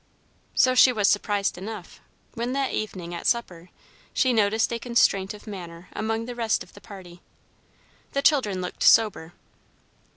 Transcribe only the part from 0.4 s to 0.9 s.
So